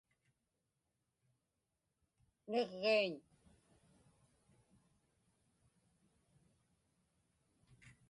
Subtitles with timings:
[2.49, 3.13] Niġġiiñ.